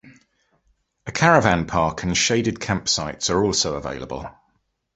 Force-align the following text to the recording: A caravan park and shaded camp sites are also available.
A 1.05 1.11
caravan 1.11 1.67
park 1.67 2.01
and 2.01 2.17
shaded 2.17 2.59
camp 2.59 2.89
sites 2.89 3.29
are 3.29 3.45
also 3.45 3.75
available. 3.75 4.27